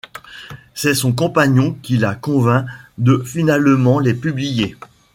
C'est 0.73 0.95
son 0.95 1.13
compagnon 1.13 1.77
qui 1.83 1.95
la 1.97 2.15
convainc 2.15 2.65
de 2.97 3.21
finalement 3.23 3.99
les 3.99 4.15
publier. 4.15 4.75